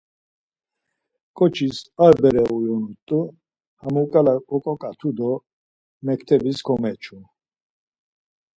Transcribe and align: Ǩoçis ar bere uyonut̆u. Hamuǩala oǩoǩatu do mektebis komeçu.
Ǩoçis 1.37 1.77
ar 2.05 2.15
bere 2.21 2.43
uyonut̆u. 2.57 3.19
Hamuǩala 3.81 4.35
oǩoǩatu 4.55 5.09
do 5.17 5.31
mektebis 6.05 6.59
komeçu. 6.65 7.17